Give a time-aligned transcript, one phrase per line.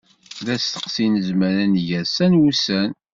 [0.45, 2.91] D asteqsi i nezmer ad neg ass-a n wussan.